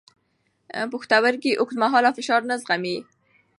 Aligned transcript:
پښتورګي 0.91 1.51
اوږدمهاله 1.59 2.09
فشار 2.17 2.41
نه 2.49 2.55
زغمي. 2.61 2.97